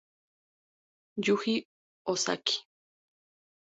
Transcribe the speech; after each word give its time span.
Yuji 1.25 1.55
Ozaki 2.11 2.55